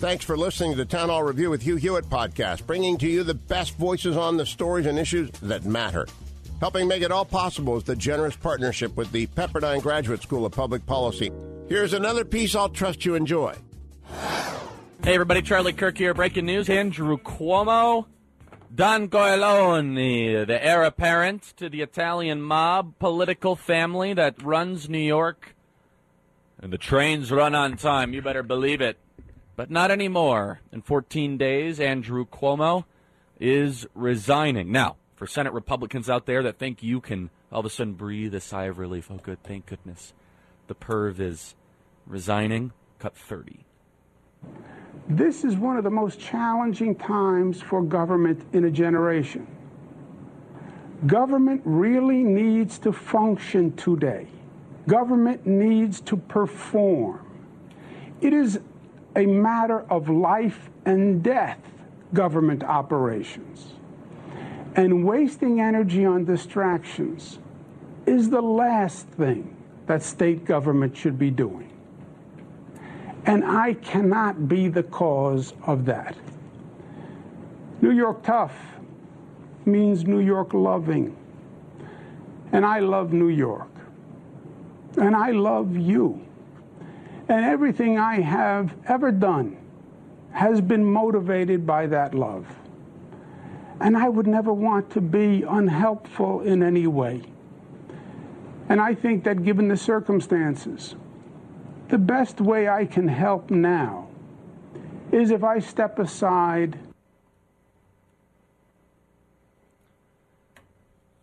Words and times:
Thanks 0.00 0.24
for 0.24 0.34
listening 0.34 0.70
to 0.70 0.78
the 0.78 0.86
Town 0.86 1.10
Hall 1.10 1.22
Review 1.22 1.50
with 1.50 1.60
Hugh 1.60 1.76
Hewitt 1.76 2.06
podcast, 2.06 2.66
bringing 2.66 2.96
to 2.96 3.06
you 3.06 3.22
the 3.22 3.34
best 3.34 3.76
voices 3.76 4.16
on 4.16 4.38
the 4.38 4.46
stories 4.46 4.86
and 4.86 4.98
issues 4.98 5.28
that 5.42 5.66
matter. 5.66 6.06
Helping 6.58 6.88
make 6.88 7.02
it 7.02 7.12
all 7.12 7.26
possible 7.26 7.76
is 7.76 7.84
the 7.84 7.94
generous 7.94 8.34
partnership 8.34 8.96
with 8.96 9.12
the 9.12 9.26
Pepperdine 9.26 9.82
Graduate 9.82 10.22
School 10.22 10.46
of 10.46 10.52
Public 10.52 10.86
Policy. 10.86 11.30
Here's 11.68 11.92
another 11.92 12.24
piece 12.24 12.54
I'll 12.54 12.70
trust 12.70 13.04
you 13.04 13.14
enjoy. 13.14 13.54
Hey, 15.04 15.12
everybody, 15.12 15.42
Charlie 15.42 15.74
Kirk 15.74 15.98
here. 15.98 16.14
Breaking 16.14 16.46
news 16.46 16.70
Andrew 16.70 17.18
Cuomo, 17.18 18.06
Don 18.74 19.06
Corleone, 19.08 20.46
the 20.46 20.64
heir 20.64 20.82
apparent 20.82 21.42
to 21.58 21.68
the 21.68 21.82
Italian 21.82 22.40
mob 22.40 22.98
political 22.98 23.54
family 23.54 24.14
that 24.14 24.42
runs 24.42 24.88
New 24.88 24.96
York. 24.96 25.54
And 26.58 26.72
the 26.72 26.78
trains 26.78 27.30
run 27.30 27.54
on 27.54 27.76
time, 27.76 28.14
you 28.14 28.22
better 28.22 28.42
believe 28.42 28.80
it. 28.80 28.98
But 29.60 29.70
not 29.70 29.90
anymore. 29.90 30.62
In 30.72 30.80
14 30.80 31.36
days, 31.36 31.80
Andrew 31.80 32.24
Cuomo 32.24 32.84
is 33.38 33.86
resigning. 33.94 34.72
Now, 34.72 34.96
for 35.16 35.26
Senate 35.26 35.52
Republicans 35.52 36.08
out 36.08 36.24
there 36.24 36.42
that 36.44 36.58
think 36.58 36.82
you 36.82 37.02
can 37.02 37.28
all 37.52 37.60
of 37.60 37.66
a 37.66 37.68
sudden 37.68 37.92
breathe 37.92 38.34
a 38.34 38.40
sigh 38.40 38.64
of 38.64 38.78
relief, 38.78 39.10
oh, 39.10 39.18
good, 39.22 39.42
thank 39.42 39.66
goodness. 39.66 40.14
The 40.68 40.74
perv 40.74 41.20
is 41.20 41.56
resigning. 42.06 42.72
Cut 42.98 43.14
30. 43.14 43.66
This 45.10 45.44
is 45.44 45.56
one 45.56 45.76
of 45.76 45.84
the 45.84 45.90
most 45.90 46.18
challenging 46.18 46.94
times 46.94 47.60
for 47.60 47.82
government 47.82 48.42
in 48.54 48.64
a 48.64 48.70
generation. 48.70 49.46
Government 51.06 51.60
really 51.66 52.24
needs 52.24 52.78
to 52.78 52.92
function 52.92 53.76
today. 53.76 54.26
Government 54.86 55.46
needs 55.46 56.00
to 56.00 56.16
perform. 56.16 57.26
It 58.22 58.32
is 58.32 58.58
a 59.16 59.26
matter 59.26 59.80
of 59.90 60.08
life 60.08 60.70
and 60.84 61.22
death, 61.22 61.58
government 62.14 62.62
operations. 62.62 63.74
And 64.76 65.04
wasting 65.04 65.60
energy 65.60 66.04
on 66.04 66.24
distractions 66.24 67.38
is 68.06 68.30
the 68.30 68.40
last 68.40 69.06
thing 69.08 69.56
that 69.86 70.02
state 70.02 70.44
government 70.44 70.96
should 70.96 71.18
be 71.18 71.30
doing. 71.30 71.70
And 73.26 73.44
I 73.44 73.74
cannot 73.74 74.48
be 74.48 74.68
the 74.68 74.82
cause 74.82 75.52
of 75.66 75.84
that. 75.86 76.16
New 77.82 77.90
York 77.90 78.22
tough 78.22 78.54
means 79.64 80.04
New 80.04 80.20
York 80.20 80.54
loving. 80.54 81.16
And 82.52 82.64
I 82.64 82.80
love 82.80 83.12
New 83.12 83.28
York. 83.28 83.68
And 84.96 85.14
I 85.14 85.30
love 85.30 85.76
you. 85.76 86.24
And 87.30 87.44
everything 87.44 87.96
I 87.96 88.20
have 88.22 88.74
ever 88.88 89.12
done 89.12 89.56
has 90.32 90.60
been 90.60 90.84
motivated 90.84 91.64
by 91.64 91.86
that 91.86 92.12
love. 92.12 92.44
And 93.80 93.96
I 93.96 94.08
would 94.08 94.26
never 94.26 94.52
want 94.52 94.90
to 94.90 95.00
be 95.00 95.44
unhelpful 95.44 96.40
in 96.40 96.60
any 96.60 96.88
way. 96.88 97.22
And 98.68 98.80
I 98.80 98.96
think 98.96 99.22
that 99.24 99.44
given 99.44 99.68
the 99.68 99.76
circumstances, 99.76 100.96
the 101.88 101.98
best 101.98 102.40
way 102.40 102.68
I 102.68 102.84
can 102.84 103.06
help 103.06 103.48
now 103.48 104.08
is 105.12 105.30
if 105.30 105.44
I 105.44 105.60
step 105.60 106.00
aside. 106.00 106.80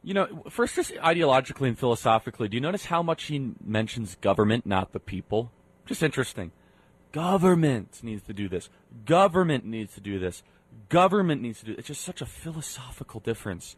You 0.04 0.14
know, 0.14 0.44
first, 0.50 0.76
just 0.76 0.94
ideologically 0.94 1.68
and 1.68 1.78
philosophically, 1.78 2.48
do 2.48 2.56
you 2.56 2.62
notice 2.62 2.86
how 2.86 3.04
much 3.04 3.26
he 3.26 3.52
mentions 3.62 4.16
government, 4.16 4.66
not 4.66 4.94
the 4.94 5.02
people? 5.02 5.52
Just 5.88 6.04
interesting. 6.04 6.52
Government 7.14 8.00
needs 8.04 8.22
to 8.24 8.34
do 8.34 8.50
this. 8.50 8.70
Government 9.06 9.66
needs 9.66 9.94
to 9.96 10.02
do 10.02 10.20
this. 10.20 10.44
Government 10.90 11.42
needs 11.42 11.60
to 11.62 11.66
do. 11.66 11.76
It's 11.78 11.88
just 11.88 12.02
such 12.02 12.22
a 12.22 12.26
philosophical 12.26 13.22
difference 13.22 13.76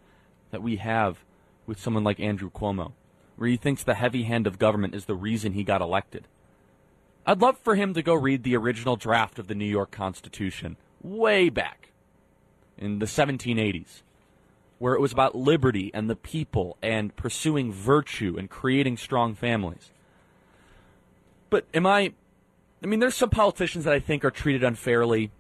that 0.51 0.63
we 0.63 0.77
have 0.77 1.23
with 1.67 1.79
someone 1.79 2.03
like 2.03 2.19
Andrew 2.19 2.49
Cuomo, 2.49 2.93
where 3.35 3.47
he 3.47 3.57
thinks 3.57 3.83
the 3.83 3.93
heavy 3.93 4.23
hand 4.23 4.47
of 4.47 4.57
government 4.57 4.95
is 4.95 5.05
the 5.05 5.15
reason 5.15 5.53
he 5.53 5.63
got 5.63 5.81
elected. 5.81 6.27
I'd 7.27 7.41
love 7.41 7.59
for 7.59 7.75
him 7.75 7.93
to 7.93 8.01
go 8.01 8.15
read 8.15 8.43
the 8.43 8.57
original 8.57 8.95
draft 8.95 9.37
of 9.37 9.47
the 9.47 9.55
New 9.55 9.65
York 9.65 9.91
Constitution 9.91 10.77
way 11.03 11.49
back 11.49 11.91
in 12.75 12.97
the 12.97 13.05
1780s, 13.05 14.01
where 14.79 14.95
it 14.95 15.01
was 15.01 15.11
about 15.11 15.35
liberty 15.35 15.91
and 15.93 16.09
the 16.09 16.15
people 16.15 16.75
and 16.81 17.15
pursuing 17.15 17.71
virtue 17.71 18.35
and 18.37 18.49
creating 18.49 18.97
strong 18.97 19.35
families. 19.35 19.91
But 21.49 21.65
am 21.73 21.85
I? 21.85 22.13
I 22.81 22.85
mean, 22.85 22.99
there's 22.99 23.15
some 23.15 23.29
politicians 23.29 23.85
that 23.85 23.93
I 23.93 23.99
think 23.99 24.23
are 24.23 24.31
treated 24.31 24.63
unfairly. 24.63 25.31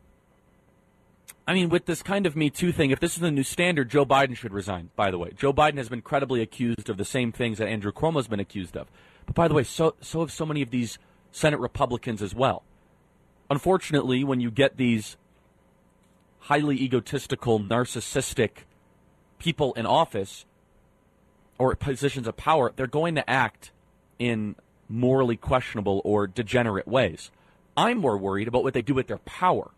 I 1.47 1.53
mean, 1.53 1.69
with 1.69 1.85
this 1.85 2.03
kind 2.03 2.27
of 2.27 2.35
Me 2.35 2.49
Too 2.49 2.71
thing, 2.71 2.91
if 2.91 2.99
this 2.99 3.15
is 3.15 3.21
the 3.21 3.31
new 3.31 3.43
standard, 3.43 3.89
Joe 3.89 4.05
Biden 4.05 4.35
should 4.35 4.53
resign, 4.53 4.91
by 4.95 5.09
the 5.09 5.17
way. 5.17 5.31
Joe 5.35 5.51
Biden 5.51 5.77
has 5.77 5.89
been 5.89 6.01
credibly 6.01 6.41
accused 6.41 6.89
of 6.89 6.97
the 6.97 7.05
same 7.05 7.31
things 7.31 7.57
that 7.57 7.67
Andrew 7.67 7.91
Cuomo's 7.91 8.27
been 8.27 8.39
accused 8.39 8.77
of. 8.77 8.87
But 9.25 9.35
by 9.35 9.47
the 9.47 9.55
way, 9.55 9.63
so, 9.63 9.95
so 9.99 10.19
have 10.19 10.31
so 10.31 10.45
many 10.45 10.61
of 10.61 10.69
these 10.69 10.99
Senate 11.31 11.59
Republicans 11.59 12.21
as 12.21 12.35
well. 12.35 12.63
Unfortunately, 13.49 14.23
when 14.23 14.39
you 14.39 14.51
get 14.51 14.77
these 14.77 15.17
highly 16.41 16.75
egotistical, 16.75 17.59
narcissistic 17.59 18.49
people 19.39 19.73
in 19.73 19.85
office 19.85 20.45
or 21.57 21.75
positions 21.75 22.27
of 22.27 22.37
power, 22.37 22.71
they're 22.75 22.87
going 22.87 23.15
to 23.15 23.27
act 23.27 23.71
in 24.19 24.55
morally 24.89 25.37
questionable 25.37 26.01
or 26.03 26.27
degenerate 26.27 26.87
ways. 26.87 27.31
I'm 27.77 27.99
more 27.99 28.17
worried 28.17 28.47
about 28.47 28.63
what 28.63 28.73
they 28.73 28.81
do 28.81 28.93
with 28.93 29.07
their 29.07 29.19
power, 29.19 29.71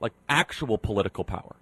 like 0.00 0.12
actual 0.28 0.78
political 0.78 1.24
power. 1.24 1.56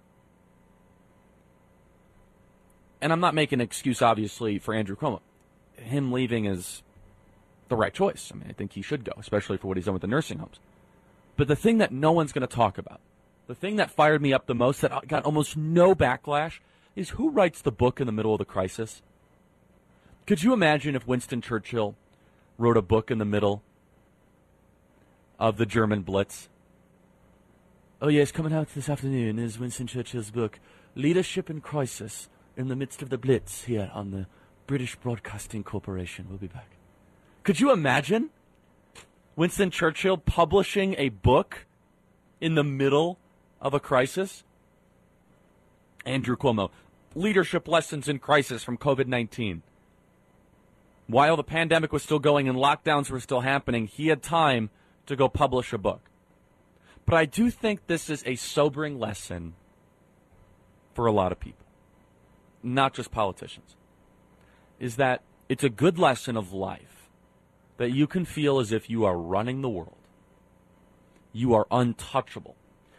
And 3.01 3.13
I'm 3.13 3.19
not 3.19 3.33
making 3.33 3.59
an 3.59 3.63
excuse, 3.63 4.01
obviously, 4.01 4.59
for 4.59 4.73
Andrew 4.73 4.95
Cuomo. 4.95 5.21
Him 5.77 6.11
leaving 6.11 6.45
is 6.45 6.83
the 7.69 7.75
right 7.75 7.93
choice. 7.93 8.31
I 8.33 8.37
mean, 8.37 8.47
I 8.49 8.53
think 8.53 8.73
he 8.73 8.81
should 8.81 9.03
go, 9.03 9.13
especially 9.17 9.57
for 9.57 9.67
what 9.67 9.77
he's 9.77 9.85
done 9.85 9.93
with 9.93 10.01
the 10.01 10.07
nursing 10.07 10.39
homes. 10.39 10.59
But 11.35 11.47
the 11.47 11.55
thing 11.55 11.77
that 11.77 11.91
no 11.91 12.11
one's 12.11 12.31
going 12.31 12.47
to 12.47 12.53
talk 12.53 12.77
about, 12.77 12.99
the 13.45 13.55
thing 13.55 13.75
that 13.77 13.91
fired 13.91 14.21
me 14.21 14.33
up 14.33 14.47
the 14.47 14.55
most, 14.55 14.81
that 14.81 15.07
got 15.07 15.23
almost 15.23 15.55
no 15.55 15.93
backlash, 15.95 16.59
is 16.95 17.11
who 17.11 17.29
writes 17.29 17.61
the 17.61 17.71
book 17.71 18.01
in 18.01 18.07
the 18.07 18.11
middle 18.11 18.33
of 18.33 18.39
the 18.39 18.45
crisis? 18.45 19.01
Could 20.25 20.43
you 20.43 20.51
imagine 20.51 20.95
if 20.95 21.07
Winston 21.07 21.41
Churchill 21.41 21.95
wrote 22.57 22.77
a 22.77 22.81
book 22.81 23.11
in 23.11 23.17
the 23.17 23.25
middle 23.25 23.63
of 25.39 25.57
the 25.57 25.65
German 25.65 26.01
Blitz? 26.01 26.49
Oh, 28.01 28.09
yes, 28.09 28.31
coming 28.31 28.53
out 28.53 28.69
this 28.75 28.89
afternoon 28.89 29.39
is 29.39 29.57
Winston 29.57 29.87
Churchill's 29.87 30.31
book, 30.31 30.59
Leadership 30.95 31.49
in 31.49 31.61
Crisis 31.61 32.29
in 32.55 32.67
the 32.67 32.75
Midst 32.75 33.01
of 33.01 33.09
the 33.09 33.17
Blitz, 33.17 33.63
here 33.63 33.91
on 33.93 34.11
the 34.11 34.27
British 34.67 34.95
Broadcasting 34.95 35.63
Corporation. 35.63 36.25
We'll 36.29 36.37
be 36.37 36.47
back. 36.47 36.69
Could 37.43 37.59
you 37.59 37.71
imagine 37.71 38.29
Winston 39.35 39.71
Churchill 39.71 40.17
publishing 40.17 40.95
a 40.97 41.09
book 41.09 41.65
in 42.41 42.55
the 42.55 42.63
middle 42.63 43.17
of 43.61 43.73
a 43.73 43.79
crisis? 43.79 44.43
Andrew 46.05 46.35
Cuomo, 46.35 46.69
Leadership 47.15 47.67
Lessons 47.67 48.07
in 48.07 48.19
Crisis 48.19 48.63
from 48.63 48.77
COVID 48.77 49.07
19. 49.07 49.63
While 51.07 51.37
the 51.37 51.43
pandemic 51.43 51.93
was 51.93 52.03
still 52.03 52.19
going 52.19 52.49
and 52.49 52.57
lockdowns 52.57 53.09
were 53.09 53.21
still 53.21 53.41
happening, 53.41 53.87
he 53.87 54.07
had 54.07 54.21
time 54.21 54.69
to 55.05 55.15
go 55.15 55.29
publish 55.29 55.71
a 55.71 55.77
book. 55.77 56.01
But 57.05 57.15
I 57.15 57.25
do 57.25 57.49
think 57.49 57.87
this 57.87 58.09
is 58.09 58.21
a 58.25 58.35
sobering 58.35 58.99
lesson 58.99 59.53
for 60.93 61.05
a 61.05 61.11
lot 61.11 61.31
of 61.31 61.39
people, 61.39 61.65
not 62.61 62.93
just 62.93 63.11
politicians, 63.11 63.77
is 64.79 64.97
that 64.97 65.21
it's 65.47 65.63
a 65.63 65.69
good 65.69 65.97
lesson 65.97 66.35
of 66.35 66.51
life 66.51 67.09
that 67.77 67.91
you 67.91 68.07
can 68.07 68.25
feel 68.25 68.59
as 68.59 68.73
if 68.73 68.89
you 68.89 69.05
are 69.05 69.17
running 69.17 69.61
the 69.61 69.69
world. 69.69 69.95
You 71.31 71.53
are 71.53 71.67
untouchable. 71.71 72.55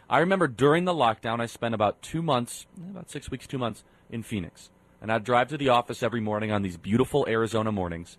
I 0.09 0.19
remember 0.19 0.47
during 0.47 0.85
the 0.85 0.93
lockdown, 0.93 1.39
I 1.39 1.45
spent 1.45 1.75
about 1.75 2.01
two 2.01 2.23
months, 2.23 2.65
about 2.89 3.11
six 3.11 3.29
weeks, 3.29 3.45
two 3.45 3.59
months 3.59 3.83
in 4.09 4.23
Phoenix. 4.23 4.71
And 5.01 5.11
I'd 5.11 5.23
drive 5.23 5.49
to 5.49 5.57
the 5.57 5.69
office 5.69 6.03
every 6.03 6.19
morning 6.19 6.51
on 6.51 6.61
these 6.61 6.77
beautiful 6.77 7.25
Arizona 7.27 7.71
mornings, 7.71 8.17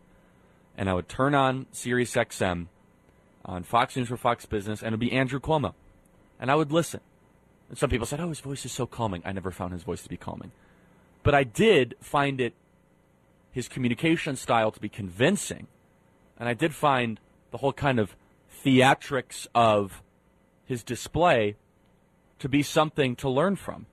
and 0.77 0.88
I 0.88 0.94
would 0.94 1.09
turn 1.09 1.35
on 1.35 1.67
Sirius 1.73 2.15
XM, 2.15 2.67
on 3.44 3.62
Fox 3.62 3.97
News 3.97 4.11
or 4.11 4.17
Fox 4.17 4.47
Business, 4.47 4.81
and 4.81 4.88
it 4.88 4.93
would 4.93 5.00
be 5.00 5.12
Andrew 5.12 5.41
Cuomo. 5.41 5.75
And 6.38 6.50
I 6.50 6.55
would 6.55 6.73
listen. 6.73 7.00
And 7.69 7.79
some 7.79 7.91
people 7.91 8.06
said, 8.06 8.21
oh, 8.21 8.29
his 8.29 8.41
voice 8.41 8.65
is 8.65 8.73
so 8.73 8.87
calming. 8.87 9.23
I 9.25 9.32
never 9.32 9.50
found 9.50 9.73
his 9.73 9.82
voice 9.82 10.03
to 10.03 10.09
be 10.09 10.17
calming. 10.17 10.53
But 11.23 11.35
I 11.35 11.44
did 11.44 11.94
find 12.00 12.41
it, 12.41 12.55
his 13.53 13.69
communication 13.69 14.37
style 14.37 14.71
to 14.71 14.81
be 14.81 14.88
convincing. 14.88 15.67
And 16.38 16.49
I 16.49 16.55
did 16.55 16.75
find 16.75 17.21
the 17.50 17.59
whole 17.59 17.73
kind 17.73 17.99
of 17.99 18.17
theatrics 18.65 19.47
of 19.55 20.03
his 20.65 20.82
display 20.82 21.56
to 22.38 22.49
be 22.49 22.62
something 22.62 23.17
to 23.17 23.29
learn 23.29 23.56
from. 23.56 23.87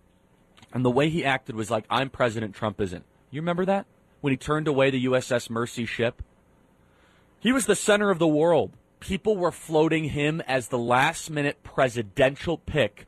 And 0.74 0.84
the 0.84 0.92
way 0.92 1.10
he 1.10 1.24
acted 1.24 1.56
was 1.56 1.72
like, 1.72 1.86
I'm 1.90 2.10
President, 2.10 2.54
Trump 2.54 2.82
isn't. 2.82 3.06
You 3.32 3.42
remember 3.42 3.66
that? 3.66 3.86
When 4.22 4.32
he 4.32 4.38
turned 4.38 4.68
away 4.68 4.90
the 4.90 5.06
USS 5.06 5.50
Mercy 5.50 5.86
ship? 5.86 6.22
He 7.40 7.52
was 7.52 7.66
the 7.66 7.76
center 7.76 8.10
of 8.10 8.20
the 8.20 8.28
world. 8.28 8.72
People 9.00 9.38
were 9.38 9.52
floating 9.52 10.06
him 10.06 10.42
as 10.42 10.68
the 10.68 10.78
last 10.78 11.30
minute 11.30 11.64
presidential 11.64 12.58
pick 12.58 13.06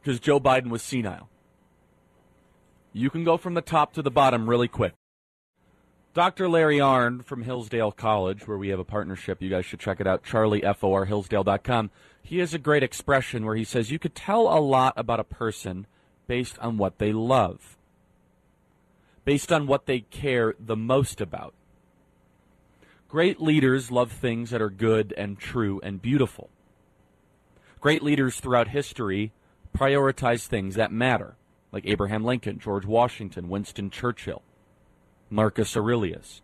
because 0.00 0.20
Joe 0.20 0.40
Biden 0.40 0.70
was 0.70 0.82
senile. 0.82 1.28
You 2.92 3.10
can 3.10 3.24
go 3.24 3.36
from 3.36 3.54
the 3.54 3.60
top 3.60 3.92
to 3.94 4.02
the 4.02 4.10
bottom 4.10 4.48
really 4.48 4.68
quick. 4.68 4.94
Dr. 6.14 6.48
Larry 6.48 6.78
Arnn 6.78 7.24
from 7.24 7.42
Hillsdale 7.42 7.92
College, 7.92 8.48
where 8.48 8.56
we 8.56 8.70
have 8.70 8.78
a 8.78 8.84
partnership, 8.84 9.42
you 9.42 9.50
guys 9.50 9.66
should 9.66 9.78
check 9.78 10.00
it 10.00 10.06
out, 10.06 10.24
charliefor, 10.24 11.90
He 12.22 12.38
has 12.38 12.54
a 12.54 12.58
great 12.58 12.82
expression 12.82 13.44
where 13.44 13.54
he 13.54 13.64
says 13.64 13.90
you 13.90 13.98
could 13.98 14.14
tell 14.14 14.48
a 14.48 14.58
lot 14.58 14.94
about 14.96 15.20
a 15.20 15.24
person 15.24 15.86
based 16.28 16.56
on 16.60 16.76
what 16.76 16.98
they 16.98 17.12
love, 17.12 17.76
based 19.24 19.50
on 19.50 19.66
what 19.66 19.86
they 19.86 20.00
care 20.00 20.54
the 20.60 20.76
most 20.76 21.20
about. 21.20 21.54
Great 23.08 23.40
leaders 23.40 23.90
love 23.90 24.12
things 24.12 24.50
that 24.50 24.62
are 24.62 24.70
good 24.70 25.12
and 25.16 25.38
true 25.38 25.80
and 25.82 26.00
beautiful. 26.00 26.50
Great 27.80 28.02
leaders 28.02 28.38
throughout 28.38 28.68
history 28.68 29.32
prioritize 29.76 30.46
things 30.46 30.74
that 30.74 30.92
matter, 30.92 31.36
like 31.72 31.86
Abraham 31.86 32.24
Lincoln, 32.24 32.58
George 32.58 32.84
Washington, 32.84 33.48
Winston 33.48 33.90
Churchill, 33.90 34.42
Marcus 35.30 35.76
Aurelius. 35.76 36.42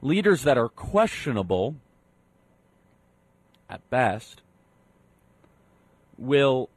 Leaders 0.00 0.42
that 0.42 0.58
are 0.58 0.68
questionable, 0.68 1.76
at 3.68 3.88
best, 3.90 4.42
will 6.16 6.68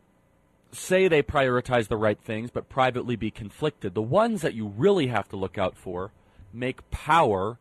say 0.77 1.07
they 1.07 1.23
prioritize 1.23 1.87
the 1.87 1.97
right 1.97 2.19
things, 2.19 2.49
but 2.51 2.69
privately 2.69 3.15
be 3.15 3.31
conflicted. 3.31 3.93
The 3.93 4.01
ones 4.01 4.41
that 4.41 4.53
you 4.53 4.67
really 4.67 5.07
have 5.07 5.27
to 5.29 5.35
look 5.35 5.57
out 5.57 5.77
for 5.77 6.11
make 6.53 6.89
power 6.91 7.57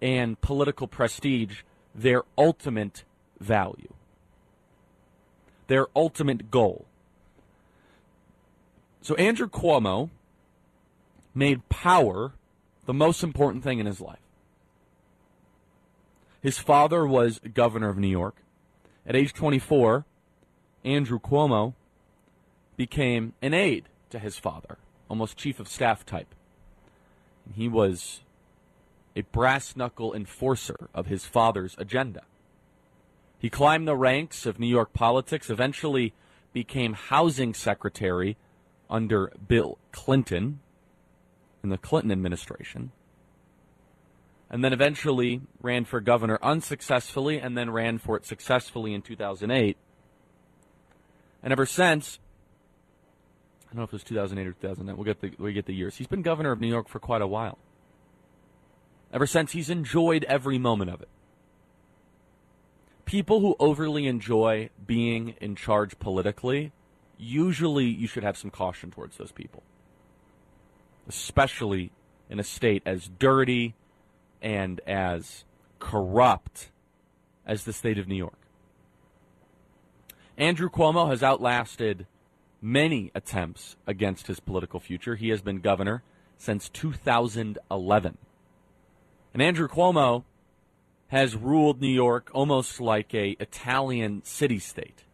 and 0.00 0.40
political 0.40 0.86
prestige 0.86 1.62
their 1.94 2.22
ultimate 2.36 3.04
value, 3.40 3.92
their 5.66 5.86
ultimate 5.94 6.50
goal. 6.50 6.86
So 9.02 9.14
Andrew 9.16 9.48
Cuomo 9.48 10.10
made 11.34 11.68
power 11.68 12.32
the 12.86 12.94
most 12.94 13.22
important 13.22 13.64
thing 13.64 13.78
in 13.78 13.86
his 13.86 14.00
life. 14.00 14.18
His 16.40 16.58
father 16.58 17.06
was 17.06 17.40
governor 17.54 17.88
of 17.88 17.98
New 17.98 18.08
York. 18.08 18.36
At 19.06 19.16
age 19.16 19.32
24, 19.32 20.04
Andrew 20.84 21.18
Cuomo 21.18 21.74
became 22.78 23.34
an 23.42 23.52
aide 23.52 23.88
to 24.08 24.18
his 24.18 24.38
father, 24.38 24.78
almost 25.10 25.36
chief 25.36 25.60
of 25.60 25.68
staff 25.68 26.06
type. 26.06 26.34
He 27.54 27.68
was 27.68 28.20
a 29.16 29.22
brass 29.22 29.74
knuckle 29.76 30.14
enforcer 30.14 30.88
of 30.94 31.06
his 31.06 31.26
father's 31.26 31.74
agenda. 31.76 32.22
He 33.38 33.50
climbed 33.50 33.88
the 33.88 33.96
ranks 33.96 34.46
of 34.46 34.58
New 34.58 34.68
York 34.68 34.92
politics, 34.92 35.50
eventually 35.50 36.14
became 36.52 36.92
housing 36.94 37.52
secretary 37.52 38.36
under 38.88 39.32
Bill 39.46 39.78
Clinton 39.92 40.60
in 41.62 41.70
the 41.70 41.78
Clinton 41.78 42.12
administration, 42.12 42.92
and 44.48 44.62
then 44.62 44.72
eventually 44.72 45.40
ran 45.60 45.84
for 45.84 46.00
governor 46.00 46.38
unsuccessfully 46.42 47.38
and 47.38 47.58
then 47.58 47.70
ran 47.70 47.98
for 47.98 48.16
it 48.16 48.24
successfully 48.24 48.94
in 48.94 49.02
2008. 49.02 49.76
And 51.42 51.52
ever 51.52 51.66
since, 51.66 52.18
I 53.68 53.74
don't 53.74 53.80
know 53.80 53.84
if 53.84 53.90
it 53.90 53.92
was 53.92 54.04
2008 54.04 54.46
or 54.48 54.52
2009. 54.52 54.96
We'll 54.96 55.04
get 55.04 55.20
the 55.20 55.32
we 55.38 55.52
get 55.52 55.66
the 55.66 55.74
years. 55.74 55.96
He's 55.96 56.06
been 56.06 56.22
governor 56.22 56.52
of 56.52 56.60
New 56.60 56.68
York 56.68 56.88
for 56.88 56.98
quite 56.98 57.20
a 57.20 57.26
while. 57.26 57.58
Ever 59.12 59.26
since 59.26 59.52
he's 59.52 59.68
enjoyed 59.68 60.24
every 60.24 60.58
moment 60.58 60.90
of 60.90 61.02
it. 61.02 61.08
People 63.04 63.40
who 63.40 63.56
overly 63.58 64.06
enjoy 64.06 64.70
being 64.86 65.34
in 65.40 65.54
charge 65.54 65.98
politically, 65.98 66.72
usually 67.18 67.86
you 67.86 68.06
should 68.06 68.22
have 68.22 68.38
some 68.38 68.50
caution 68.50 68.90
towards 68.90 69.18
those 69.18 69.32
people. 69.32 69.62
Especially 71.06 71.90
in 72.30 72.38
a 72.38 72.44
state 72.44 72.82
as 72.86 73.08
dirty 73.18 73.74
and 74.40 74.80
as 74.86 75.44
corrupt 75.78 76.70
as 77.46 77.64
the 77.64 77.72
state 77.72 77.98
of 77.98 78.08
New 78.08 78.16
York. 78.16 78.38
Andrew 80.36 80.70
Cuomo 80.70 81.10
has 81.10 81.22
outlasted 81.22 82.06
many 82.60 83.10
attempts 83.14 83.76
against 83.86 84.26
his 84.26 84.40
political 84.40 84.80
future. 84.80 85.16
He 85.16 85.28
has 85.30 85.42
been 85.42 85.60
governor 85.60 86.02
since 86.36 86.68
2011. 86.68 88.18
And 89.32 89.42
Andrew 89.42 89.68
Cuomo 89.68 90.24
has 91.08 91.34
ruled 91.34 91.80
New 91.80 91.88
York 91.88 92.30
almost 92.32 92.80
like 92.80 93.14
a 93.14 93.36
Italian 93.40 94.22
city 94.24 94.58
state. 94.58 95.04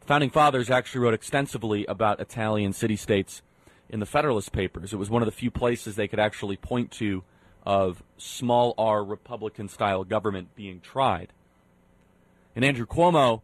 The 0.00 0.06
founding 0.06 0.30
Fathers 0.30 0.68
actually 0.68 1.02
wrote 1.02 1.14
extensively 1.14 1.86
about 1.86 2.20
Italian 2.20 2.72
city 2.72 2.96
states 2.96 3.42
in 3.88 4.00
the 4.00 4.06
Federalist 4.06 4.52
Papers. 4.52 4.92
It 4.92 4.96
was 4.96 5.10
one 5.10 5.22
of 5.22 5.26
the 5.26 5.32
few 5.32 5.50
places 5.50 5.94
they 5.94 6.08
could 6.08 6.18
actually 6.18 6.56
point 6.56 6.90
to 6.92 7.22
of 7.64 8.02
small 8.16 8.74
r 8.76 9.04
Republican 9.04 9.68
style 9.68 10.02
government 10.02 10.54
being 10.56 10.80
tried. 10.80 11.32
And 12.56 12.64
Andrew 12.64 12.86
Cuomo 12.86 13.42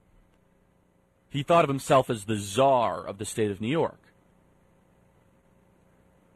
he 1.30 1.42
thought 1.42 1.64
of 1.64 1.68
himself 1.68 2.10
as 2.10 2.24
the 2.24 2.36
czar 2.36 3.06
of 3.06 3.18
the 3.18 3.24
state 3.24 3.50
of 3.50 3.60
New 3.60 3.68
York. 3.68 4.00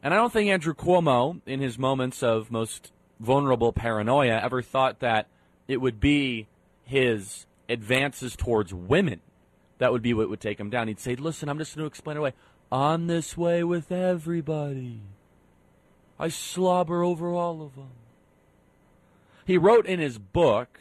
And 0.01 0.13
I 0.13 0.17
don't 0.17 0.33
think 0.33 0.49
Andrew 0.49 0.73
Cuomo, 0.73 1.39
in 1.45 1.61
his 1.61 1.79
moments 1.79 2.21
of 2.21 2.51
most 2.51 2.91
vulnerable 3.19 3.71
paranoia, 3.71 4.39
ever 4.43 4.61
thought 4.61 4.99
that 4.99 5.27
it 5.67 5.77
would 5.77 5.99
be 5.99 6.47
his 6.83 7.45
advances 7.69 8.35
towards 8.35 8.73
women 8.73 9.21
that 9.77 9.91
would 9.91 10.01
be 10.01 10.13
what 10.13 10.29
would 10.29 10.41
take 10.41 10.59
him 10.59 10.69
down. 10.69 10.87
He'd 10.87 10.99
say, 10.99 11.15
Listen, 11.15 11.49
I'm 11.49 11.57
just 11.57 11.75
going 11.75 11.83
to 11.83 11.87
explain 11.87 12.17
it 12.17 12.19
away. 12.19 12.33
I'm 12.71 13.07
this 13.07 13.37
way 13.37 13.63
with 13.63 13.91
everybody. 13.91 14.99
I 16.19 16.27
slobber 16.29 17.03
over 17.03 17.33
all 17.33 17.61
of 17.61 17.75
them. 17.75 17.91
He 19.45 19.57
wrote 19.57 19.85
in 19.85 19.99
his 19.99 20.17
book, 20.17 20.79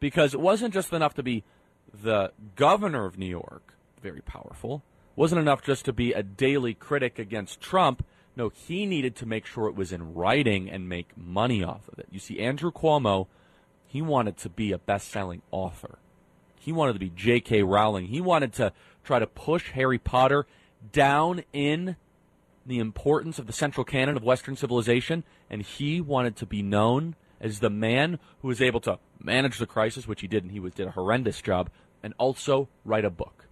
because 0.00 0.34
it 0.34 0.40
wasn't 0.40 0.74
just 0.74 0.92
enough 0.92 1.14
to 1.14 1.22
be 1.22 1.44
the 1.92 2.32
governor 2.56 3.06
of 3.06 3.18
New 3.18 3.26
York, 3.26 3.74
very 4.02 4.20
powerful, 4.20 4.82
wasn't 5.16 5.40
enough 5.40 5.62
just 5.62 5.84
to 5.84 5.92
be 5.92 6.12
a 6.12 6.22
daily 6.22 6.74
critic 6.74 7.18
against 7.18 7.60
Trump. 7.60 8.04
No, 8.36 8.48
he 8.48 8.86
needed 8.86 9.16
to 9.16 9.26
make 9.26 9.44
sure 9.44 9.68
it 9.68 9.74
was 9.74 9.92
in 9.92 10.14
writing 10.14 10.70
and 10.70 10.88
make 10.88 11.16
money 11.16 11.62
off 11.62 11.88
of 11.88 11.98
it. 11.98 12.06
You 12.10 12.18
see, 12.18 12.40
Andrew 12.40 12.70
Cuomo, 12.70 13.26
he 13.86 14.00
wanted 14.00 14.36
to 14.38 14.48
be 14.48 14.72
a 14.72 14.78
best 14.78 15.08
selling 15.08 15.42
author. 15.50 15.98
He 16.58 16.72
wanted 16.72 16.92
to 16.94 16.98
be 16.98 17.10
J.K. 17.14 17.62
Rowling. 17.62 18.06
He 18.06 18.20
wanted 18.20 18.52
to 18.54 18.72
try 19.02 19.18
to 19.18 19.26
push 19.26 19.72
Harry 19.72 19.98
Potter 19.98 20.46
down 20.92 21.42
in 21.52 21.96
the 22.66 22.78
importance 22.78 23.38
of 23.38 23.46
the 23.46 23.52
central 23.52 23.84
canon 23.84 24.16
of 24.16 24.22
Western 24.22 24.56
civilization, 24.56 25.24
and 25.48 25.62
he 25.62 26.00
wanted 26.00 26.36
to 26.36 26.46
be 26.46 26.62
known 26.62 27.16
as 27.40 27.60
the 27.60 27.70
man 27.70 28.18
who 28.42 28.48
was 28.48 28.60
able 28.60 28.80
to 28.80 28.98
manage 29.18 29.58
the 29.58 29.66
crisis, 29.66 30.06
which 30.06 30.20
he 30.20 30.26
did, 30.26 30.42
and 30.42 30.52
he 30.52 30.60
was, 30.60 30.74
did 30.74 30.86
a 30.86 30.92
horrendous 30.92 31.40
job, 31.40 31.70
and 32.02 32.14
also 32.18 32.68
write 32.84 33.04
a 33.04 33.10
book. 33.10 33.46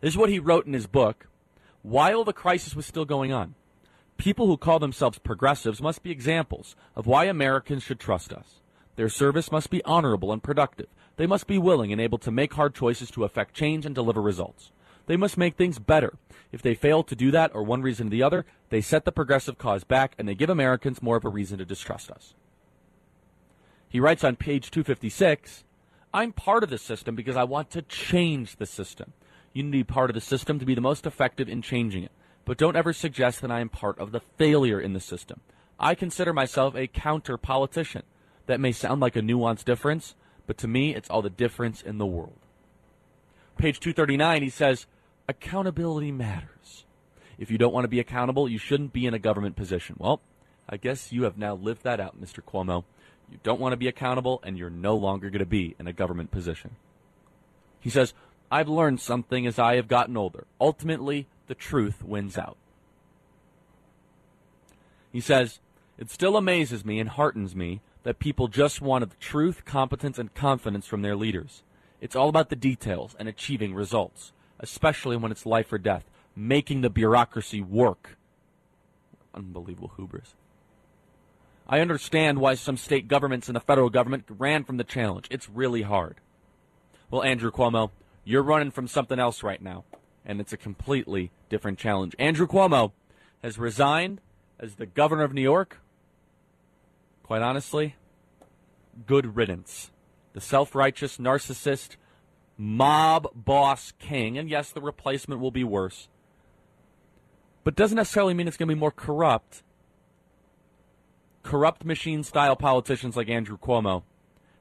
This 0.00 0.14
is 0.14 0.18
what 0.18 0.30
he 0.30 0.38
wrote 0.38 0.66
in 0.66 0.72
his 0.72 0.86
book 0.86 1.26
while 1.82 2.24
the 2.24 2.32
crisis 2.32 2.74
was 2.74 2.86
still 2.86 3.04
going 3.04 3.32
on. 3.32 3.54
People 4.16 4.46
who 4.46 4.56
call 4.56 4.78
themselves 4.78 5.18
progressives 5.18 5.80
must 5.80 6.02
be 6.02 6.10
examples 6.10 6.76
of 6.94 7.06
why 7.06 7.24
Americans 7.24 7.82
should 7.82 7.98
trust 7.98 8.32
us. 8.32 8.60
Their 8.96 9.08
service 9.08 9.50
must 9.50 9.70
be 9.70 9.82
honorable 9.84 10.30
and 10.32 10.42
productive. 10.42 10.88
They 11.16 11.26
must 11.26 11.46
be 11.46 11.58
willing 11.58 11.90
and 11.92 12.00
able 12.00 12.18
to 12.18 12.30
make 12.30 12.52
hard 12.54 12.74
choices 12.74 13.10
to 13.12 13.24
affect 13.24 13.54
change 13.54 13.86
and 13.86 13.94
deliver 13.94 14.20
results. 14.20 14.72
They 15.06 15.16
must 15.16 15.38
make 15.38 15.56
things 15.56 15.78
better. 15.78 16.14
If 16.52 16.62
they 16.62 16.74
fail 16.74 17.02
to 17.04 17.16
do 17.16 17.30
that, 17.30 17.52
or 17.54 17.62
one 17.62 17.82
reason 17.82 18.08
or 18.08 18.10
the 18.10 18.22
other, 18.22 18.44
they 18.70 18.80
set 18.80 19.04
the 19.04 19.12
progressive 19.12 19.58
cause 19.58 19.84
back 19.84 20.14
and 20.18 20.28
they 20.28 20.34
give 20.34 20.50
Americans 20.50 21.02
more 21.02 21.16
of 21.16 21.24
a 21.24 21.28
reason 21.28 21.58
to 21.58 21.64
distrust 21.64 22.10
us. 22.10 22.34
He 23.88 24.00
writes 24.00 24.24
on 24.24 24.36
page 24.36 24.70
256 24.70 25.64
I'm 26.12 26.32
part 26.32 26.64
of 26.64 26.70
the 26.70 26.78
system 26.78 27.14
because 27.14 27.36
I 27.36 27.44
want 27.44 27.70
to 27.70 27.82
change 27.82 28.56
the 28.56 28.66
system. 28.66 29.12
You 29.52 29.62
need 29.62 29.70
to 29.70 29.78
be 29.78 29.84
part 29.84 30.10
of 30.10 30.14
the 30.14 30.20
system 30.20 30.58
to 30.58 30.66
be 30.66 30.74
the 30.74 30.80
most 30.80 31.06
effective 31.06 31.48
in 31.48 31.62
changing 31.62 32.02
it. 32.02 32.12
But 32.44 32.58
don't 32.58 32.76
ever 32.76 32.92
suggest 32.92 33.42
that 33.42 33.50
I 33.50 33.60
am 33.60 33.68
part 33.68 33.98
of 33.98 34.10
the 34.10 34.20
failure 34.20 34.80
in 34.80 34.92
the 34.92 35.00
system. 35.00 35.40
I 35.78 35.94
consider 35.94 36.32
myself 36.32 36.74
a 36.74 36.88
counter 36.88 37.36
politician. 37.36 38.02
That 38.46 38.60
may 38.60 38.72
sound 38.72 39.00
like 39.00 39.14
a 39.14 39.20
nuanced 39.20 39.64
difference, 39.64 40.16
but 40.46 40.58
to 40.58 40.68
me, 40.68 40.94
it's 40.94 41.08
all 41.08 41.22
the 41.22 41.30
difference 41.30 41.80
in 41.80 41.98
the 41.98 42.06
world. 42.06 42.38
Page 43.60 43.78
239, 43.78 44.42
he 44.42 44.48
says, 44.48 44.86
accountability 45.28 46.10
matters. 46.10 46.86
If 47.38 47.50
you 47.50 47.58
don't 47.58 47.74
want 47.74 47.84
to 47.84 47.88
be 47.88 48.00
accountable, 48.00 48.48
you 48.48 48.56
shouldn't 48.56 48.94
be 48.94 49.04
in 49.04 49.12
a 49.12 49.18
government 49.18 49.54
position. 49.54 49.96
Well, 49.98 50.22
I 50.66 50.78
guess 50.78 51.12
you 51.12 51.24
have 51.24 51.36
now 51.36 51.56
lived 51.56 51.82
that 51.82 52.00
out, 52.00 52.18
Mr. 52.18 52.42
Cuomo. 52.42 52.84
You 53.30 53.38
don't 53.42 53.60
want 53.60 53.74
to 53.74 53.76
be 53.76 53.86
accountable, 53.86 54.40
and 54.44 54.56
you're 54.56 54.70
no 54.70 54.96
longer 54.96 55.28
going 55.28 55.40
to 55.40 55.46
be 55.46 55.76
in 55.78 55.86
a 55.86 55.92
government 55.92 56.30
position. 56.30 56.76
He 57.80 57.90
says, 57.90 58.14
I've 58.50 58.70
learned 58.70 58.98
something 58.98 59.46
as 59.46 59.58
I 59.58 59.76
have 59.76 59.88
gotten 59.88 60.16
older. 60.16 60.46
Ultimately, 60.58 61.26
the 61.46 61.54
truth 61.54 62.02
wins 62.02 62.38
out. 62.38 62.56
He 65.12 65.20
says, 65.20 65.60
It 65.98 66.08
still 66.08 66.38
amazes 66.38 66.82
me 66.82 66.98
and 66.98 67.10
heartens 67.10 67.54
me 67.54 67.82
that 68.04 68.18
people 68.18 68.48
just 68.48 68.80
wanted 68.80 69.20
truth, 69.20 69.66
competence, 69.66 70.18
and 70.18 70.32
confidence 70.32 70.86
from 70.86 71.02
their 71.02 71.14
leaders. 71.14 71.62
It's 72.00 72.16
all 72.16 72.28
about 72.28 72.48
the 72.48 72.56
details 72.56 73.14
and 73.18 73.28
achieving 73.28 73.74
results, 73.74 74.32
especially 74.58 75.16
when 75.16 75.30
it's 75.30 75.46
life 75.46 75.72
or 75.72 75.78
death, 75.78 76.04
making 76.34 76.80
the 76.80 76.90
bureaucracy 76.90 77.60
work. 77.60 78.16
Unbelievable 79.34 79.92
hubris. 79.96 80.34
I 81.68 81.80
understand 81.80 82.40
why 82.40 82.54
some 82.54 82.76
state 82.76 83.06
governments 83.06 83.48
and 83.48 83.54
the 83.54 83.60
federal 83.60 83.90
government 83.90 84.24
ran 84.28 84.64
from 84.64 84.76
the 84.76 84.84
challenge. 84.84 85.28
It's 85.30 85.48
really 85.48 85.82
hard. 85.82 86.16
Well, 87.10 87.22
Andrew 87.22 87.52
Cuomo, 87.52 87.90
you're 88.24 88.42
running 88.42 88.70
from 88.70 88.88
something 88.88 89.18
else 89.18 89.42
right 89.42 89.62
now, 89.62 89.84
and 90.24 90.40
it's 90.40 90.52
a 90.52 90.56
completely 90.56 91.30
different 91.48 91.78
challenge. 91.78 92.16
Andrew 92.18 92.46
Cuomo 92.46 92.92
has 93.42 93.58
resigned 93.58 94.20
as 94.58 94.76
the 94.76 94.86
governor 94.86 95.22
of 95.22 95.32
New 95.32 95.42
York. 95.42 95.78
Quite 97.22 97.42
honestly, 97.42 97.96
good 99.06 99.36
riddance. 99.36 99.90
The 100.32 100.40
self 100.40 100.74
righteous 100.74 101.16
narcissist 101.16 101.96
mob 102.56 103.28
boss 103.34 103.92
king, 103.98 104.36
and 104.36 104.48
yes, 104.48 104.70
the 104.70 104.80
replacement 104.80 105.40
will 105.40 105.50
be 105.50 105.64
worse, 105.64 106.08
but 107.64 107.74
doesn't 107.74 107.96
necessarily 107.96 108.34
mean 108.34 108.46
it's 108.46 108.56
going 108.56 108.68
to 108.68 108.74
be 108.74 108.78
more 108.78 108.90
corrupt. 108.90 109.62
Corrupt 111.42 111.86
machine 111.86 112.22
style 112.22 112.54
politicians 112.54 113.16
like 113.16 113.30
Andrew 113.30 113.56
Cuomo, 113.56 114.02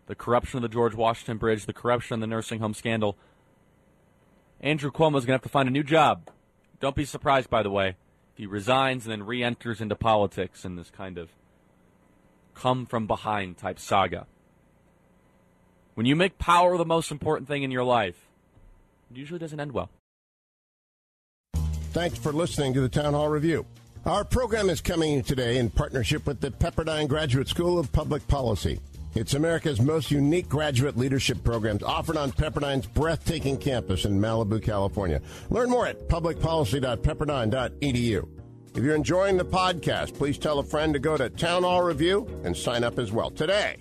the 0.08 0.16
corruption 0.16 0.58
of 0.58 0.62
the 0.62 0.70
George 0.70 0.96
Washington 0.96 1.38
Bridge, 1.38 1.66
the 1.66 1.74
corruption 1.74 2.16
of 2.16 2.22
the 2.22 2.28
nursing 2.28 2.62
home 2.62 2.74
scandal. 2.74 3.18
Andrew 4.62 4.92
Cuomo 4.92 5.18
is 5.18 5.26
going 5.26 5.28
to 5.28 5.32
have 5.34 5.42
to 5.42 5.50
find 5.50 5.68
a 5.68 5.72
new 5.72 5.84
job. 5.84 6.30
Don't 6.80 6.96
be 6.96 7.06
surprised, 7.06 7.50
by 7.50 7.64
the 7.64 7.70
way, 7.70 7.90
if 8.32 8.38
he 8.38 8.46
resigns 8.46 9.06
and 9.06 9.12
then 9.12 9.24
re 9.24 9.44
enters 9.44 9.82
into 9.82 9.96
politics 9.96 10.64
in 10.64 10.78
this 10.78 10.90
kind 10.90 11.18
of 11.18 11.30
come 12.56 12.86
from 12.86 13.08
behind 13.08 13.58
type 13.58 13.80
saga. 13.80 14.26
When 16.00 16.06
you 16.06 16.16
make 16.16 16.38
power 16.38 16.78
the 16.78 16.86
most 16.86 17.12
important 17.12 17.50
thing 17.50 17.64
in 17.64 17.72
your 17.72 17.84
life, 17.84 18.16
it 19.12 19.18
usually 19.18 19.38
doesn't 19.38 19.60
end 19.60 19.74
well. 19.74 19.90
Thanks 21.92 22.18
for 22.18 22.32
listening 22.32 22.74
to 22.76 22.80
the 22.80 22.88
Town 22.88 23.14
Hall 23.14 23.28
Review. 23.28 23.66
Our 24.06 24.24
program 24.24 24.70
is 24.70 24.80
coming 24.80 25.22
today 25.24 25.58
in 25.58 25.70
partnership 25.70 26.26
with 26.26 26.40
the 26.40 26.52
Pepperdine 26.52 27.10
Graduate 27.10 27.50
School 27.50 27.78
of 27.78 27.92
Public 27.92 28.26
Policy. 28.30 28.80
It's 29.14 29.34
America's 29.34 29.82
most 29.82 30.10
unique 30.10 30.48
graduate 30.48 30.96
leadership 30.96 31.44
programs 31.44 31.84
offered 31.84 32.16
on 32.16 32.32
Pepperdine's 32.32 32.86
breathtaking 32.86 33.58
campus 33.58 34.06
in 34.06 34.22
Malibu, 34.22 34.64
California. 34.64 35.22
Learn 35.50 35.70
more 35.70 35.86
at 35.86 36.08
publicpolicy.pepperdine.edu. 36.08 38.30
If 38.74 38.82
you're 38.82 38.96
enjoying 38.96 39.36
the 39.36 39.44
podcast, 39.44 40.14
please 40.14 40.38
tell 40.38 40.60
a 40.60 40.64
friend 40.64 40.94
to 40.94 41.00
go 41.00 41.18
to 41.18 41.30
Town 41.30 41.64
Hall 41.64 41.82
Review 41.82 42.26
and 42.46 42.56
sign 42.56 42.86
up 42.86 43.00
as 43.00 43.12
well 43.12 43.32
today. 43.32 43.80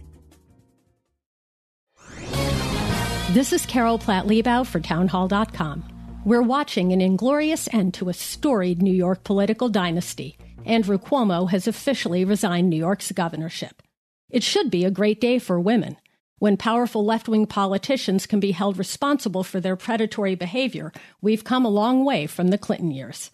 This 3.32 3.52
is 3.52 3.66
Carol 3.66 3.98
Platt 3.98 4.26
Liebau 4.26 4.66
for 4.66 4.80
Townhall.com. 4.80 5.84
We're 6.24 6.40
watching 6.40 6.94
an 6.94 7.02
inglorious 7.02 7.68
end 7.74 7.92
to 7.94 8.08
a 8.08 8.14
storied 8.14 8.80
New 8.80 8.94
York 8.94 9.22
political 9.22 9.68
dynasty. 9.68 10.38
Andrew 10.64 10.96
Cuomo 10.96 11.50
has 11.50 11.68
officially 11.68 12.24
resigned 12.24 12.70
New 12.70 12.78
York's 12.78 13.12
governorship. 13.12 13.82
It 14.30 14.42
should 14.42 14.70
be 14.70 14.86
a 14.86 14.90
great 14.90 15.20
day 15.20 15.38
for 15.38 15.60
women. 15.60 15.98
When 16.38 16.56
powerful 16.56 17.04
left 17.04 17.28
wing 17.28 17.44
politicians 17.44 18.24
can 18.24 18.40
be 18.40 18.52
held 18.52 18.78
responsible 18.78 19.44
for 19.44 19.60
their 19.60 19.76
predatory 19.76 20.34
behavior, 20.34 20.90
we've 21.20 21.44
come 21.44 21.66
a 21.66 21.68
long 21.68 22.06
way 22.06 22.26
from 22.26 22.48
the 22.48 22.56
Clinton 22.56 22.90
years. 22.90 23.30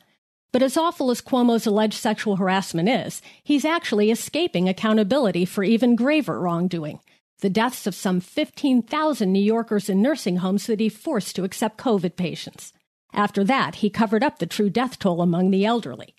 But 0.50 0.62
as 0.62 0.76
awful 0.76 1.12
as 1.12 1.22
Cuomo's 1.22 1.68
alleged 1.68 2.00
sexual 2.00 2.34
harassment 2.34 2.88
is, 2.88 3.22
he's 3.44 3.64
actually 3.64 4.10
escaping 4.10 4.68
accountability 4.68 5.44
for 5.44 5.62
even 5.62 5.94
graver 5.94 6.40
wrongdoing 6.40 6.98
the 7.44 7.50
deaths 7.50 7.86
of 7.86 7.94
some 7.94 8.20
15,000 8.20 9.30
New 9.30 9.38
Yorkers 9.38 9.90
in 9.90 10.00
nursing 10.00 10.38
homes 10.38 10.66
that 10.66 10.80
he 10.80 10.88
forced 10.88 11.36
to 11.36 11.44
accept 11.44 11.76
COVID 11.76 12.16
patients. 12.16 12.72
After 13.12 13.44
that, 13.44 13.74
he 13.76 13.90
covered 13.90 14.24
up 14.24 14.38
the 14.38 14.46
true 14.46 14.70
death 14.70 14.98
toll 14.98 15.20
among 15.20 15.50
the 15.50 15.66
elderly. 15.66 16.14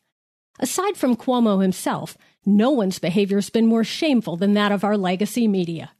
Aside 0.60 0.98
from 0.98 1.15
Cuomo 1.15 1.63
himself, 1.63 2.15
no 2.46 2.70
one's 2.70 3.00
behavior 3.00 3.38
has 3.38 3.50
been 3.50 3.65
more 3.65 3.84
shameful 3.84 4.38
than 4.38 4.53
that 4.53 4.72
of 4.72 4.84
our 4.84 4.96
legacy 5.00 5.48
media. 5.48 5.94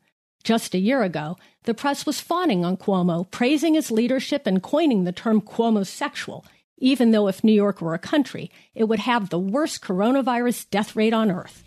Just 0.44 0.76
a 0.76 0.78
year 0.78 1.02
ago, 1.02 1.38
the 1.64 1.74
press 1.74 2.06
was 2.06 2.22
fawning 2.22 2.64
on 2.64 2.78
Cuomo, 2.78 3.26
praising 3.32 3.74
his 3.74 3.90
leadership 3.90 4.46
and 4.46 4.62
coining 4.62 5.06
the 5.06 5.12
term 5.12 5.42
Cuomosexual, 5.42 6.46
even 6.78 7.10
though 7.10 7.28
if 7.28 7.44
New 7.44 7.52
York 7.52 7.82
were 7.82 7.96
a 7.96 8.00
country, 8.14 8.52
it 8.76 8.84
would 8.84 9.00
have 9.00 9.32
the 9.32 9.40
worst 9.40 9.82
coronavirus 9.82 10.70
death 10.70 10.96
rate 10.96 11.16
on 11.16 11.32
earth. 11.32 11.64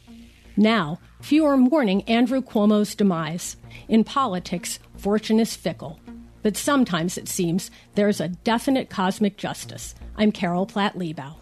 Now, 0.58 0.98
few 1.22 1.46
are 1.46 1.56
mourning 1.56 2.02
Andrew 2.02 2.42
Cuomo's 2.42 2.94
demise. 2.96 3.56
In 3.88 4.02
politics, 4.02 4.80
fortune 4.96 5.38
is 5.38 5.54
fickle. 5.54 6.00
But 6.42 6.56
sometimes 6.56 7.16
it 7.16 7.28
seems 7.28 7.70
there's 7.94 8.20
a 8.20 8.26
definite 8.28 8.90
cosmic 8.90 9.36
justice. 9.36 9.94
I'm 10.16 10.32
Carol 10.32 10.66
Platt 10.66 10.98
Liebau. 10.98 11.36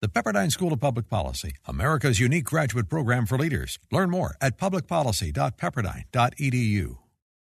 The 0.00 0.08
Pepperdine 0.08 0.50
School 0.50 0.72
of 0.72 0.80
Public 0.80 1.10
Policy, 1.10 1.52
America's 1.66 2.20
unique 2.20 2.44
graduate 2.44 2.88
program 2.88 3.26
for 3.26 3.36
leaders. 3.36 3.78
Learn 3.90 4.08
more 4.08 4.36
at 4.40 4.56
publicpolicy.pepperdine.edu. 4.56 6.96